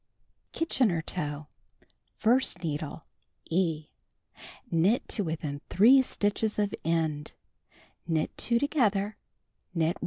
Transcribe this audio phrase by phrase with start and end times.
[0.51, 1.45] Kitchener Toe:
[2.19, 3.05] 1st needle—
[3.51, 3.91] (E)
[4.71, 7.33] Knit to within 3 stitches of end,
[8.07, 9.17] knit 2 together,
[9.75, 9.99] knit 1.